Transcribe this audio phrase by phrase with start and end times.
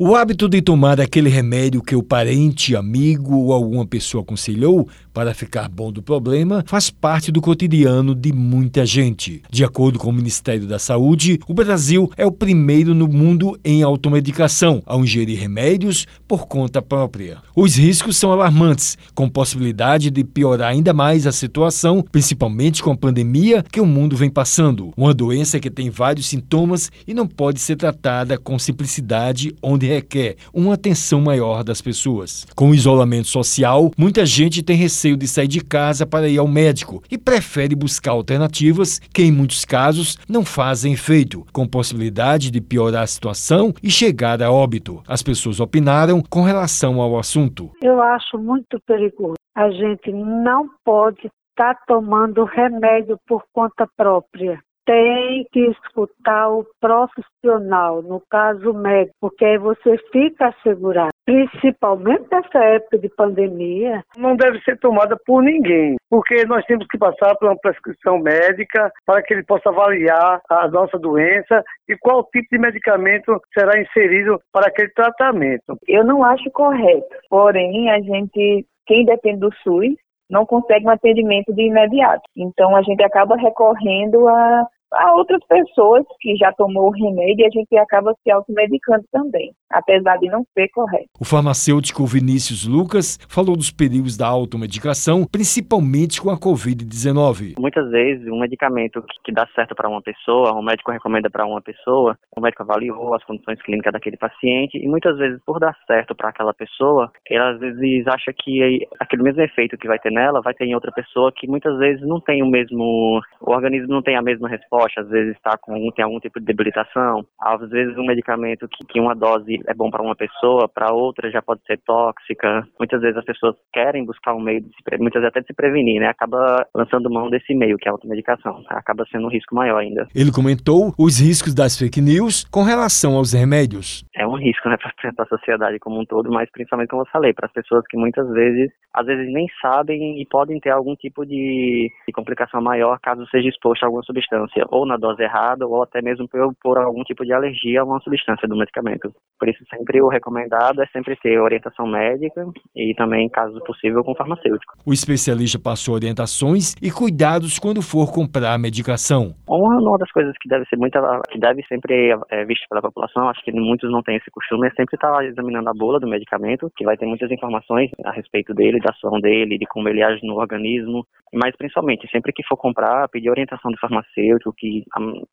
[0.00, 5.34] O hábito de tomar aquele remédio que o parente, amigo ou alguma pessoa aconselhou para
[5.34, 9.42] ficar bom do problema faz parte do cotidiano de muita gente.
[9.50, 13.82] De acordo com o Ministério da Saúde, o Brasil é o primeiro no mundo em
[13.82, 17.38] automedicação ao ingerir remédios por conta própria.
[17.56, 22.96] Os riscos são alarmantes, com possibilidade de piorar ainda mais a situação, principalmente com a
[22.96, 24.92] pandemia que o mundo vem passando.
[24.96, 30.36] Uma doença que tem vários sintomas e não pode ser tratada com simplicidade onde requer
[30.52, 32.46] uma atenção maior das pessoas.
[32.54, 36.46] Com o isolamento social, muita gente tem receio de sair de casa para ir ao
[36.46, 42.60] médico e prefere buscar alternativas que, em muitos casos, não fazem efeito, com possibilidade de
[42.60, 45.02] piorar a situação e chegar a óbito.
[45.06, 47.70] As pessoas opinaram com relação ao assunto.
[47.82, 49.34] Eu acho muito perigoso.
[49.56, 56.64] A gente não pode estar tá tomando remédio por conta própria tem que escutar o
[56.80, 61.10] profissional, no caso o médico, porque aí você fica assegurado.
[61.26, 64.02] Principalmente nessa época de pandemia.
[64.16, 68.90] Não deve ser tomada por ninguém, porque nós temos que passar por uma prescrição médica
[69.04, 74.40] para que ele possa avaliar a nossa doença e qual tipo de medicamento será inserido
[74.50, 75.76] para aquele tratamento.
[75.86, 79.94] Eu não acho correto, porém a gente, quem depende do SUS,
[80.30, 82.22] não consegue um atendimento de imediato.
[82.36, 87.46] Então a gente acaba recorrendo a a outras pessoas que já tomou o remédio e
[87.46, 91.08] a gente acaba se automedicando também, apesar de não ser correto.
[91.20, 97.54] O farmacêutico Vinícius Lucas falou dos perigos da automedicação, principalmente com a Covid-19.
[97.58, 101.60] Muitas vezes, um medicamento que dá certo para uma pessoa, o médico recomenda para uma
[101.60, 106.14] pessoa, o médico avaliou as condições clínicas daquele paciente e muitas vezes, por dar certo
[106.14, 110.40] para aquela pessoa, ela às vezes acha que aquele mesmo efeito que vai ter nela
[110.40, 114.02] vai ter em outra pessoa que muitas vezes não tem o mesmo, o organismo não
[114.02, 117.96] tem a mesma resposta às vezes está com tem algum tipo de debilitação, às vezes
[117.96, 121.60] um medicamento que, que uma dose é bom para uma pessoa, para outra já pode
[121.66, 122.66] ser tóxica.
[122.78, 125.54] Muitas vezes as pessoas querem buscar um meio de se, muitas vezes até de se
[125.54, 126.08] prevenir, né?
[126.08, 130.06] Acaba lançando mão desse meio que é a automedicação, acaba sendo um risco maior ainda.
[130.14, 134.04] Ele comentou os riscos das fake news com relação aos remédios.
[134.14, 134.76] É um risco, né,
[135.14, 137.96] para a sociedade como um todo, mas principalmente como eu falei, para as pessoas que
[137.96, 142.98] muitas vezes, às vezes nem sabem e podem ter algum tipo de, de complicação maior
[143.00, 146.78] caso seja exposto a alguma substância ou na dose errada ou até mesmo por, por
[146.78, 149.12] algum tipo de alergia a uma substância do medicamento.
[149.38, 154.14] Por isso, sempre o recomendado é sempre ter orientação médica e também, caso possível, com
[154.14, 154.74] farmacêutico.
[154.84, 159.34] O especialista passou orientações e cuidados quando for comprar a medicação.
[159.48, 160.98] Uma, uma das coisas que deve ser muito,
[161.30, 164.70] que deve sempre é vista pela população, acho que muitos não têm esse costume, é
[164.70, 168.80] sempre estar examinando a bula do medicamento, que vai ter muitas informações a respeito dele,
[168.80, 173.08] da ação dele, de como ele age no organismo, mas principalmente, sempre que for comprar,
[173.08, 174.84] pedir orientação do farmacêutico, que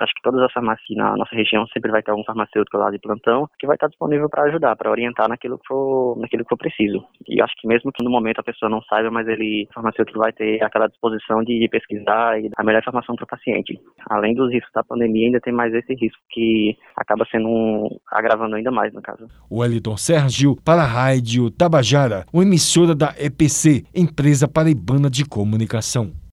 [0.00, 2.98] acho que todas as farmácias na nossa região sempre vai ter algum farmacêutico lá de
[2.98, 6.58] plantão que vai estar disponível para ajudar, para orientar naquilo que for, naquilo que for
[6.58, 7.04] preciso.
[7.28, 10.18] E acho que mesmo que no momento a pessoa não saiba, mas ele, o farmacêutico
[10.18, 13.78] vai ter aquela disposição de pesquisar e a melhor informação para o paciente.
[14.10, 18.56] Além dos riscos da pandemia, ainda tem mais esse risco que acaba sendo um, agravando
[18.56, 19.26] ainda mais no caso.
[19.48, 26.22] O Eliton Sérgio para a Rádio Tabajara, uma emissora da EPC, Empresa Paraibana de Comunicação.